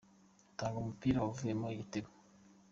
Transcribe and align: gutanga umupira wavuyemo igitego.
gutanga 0.47 0.75
umupira 0.79 1.23
wavuyemo 1.25 1.67
igitego. 1.75 2.11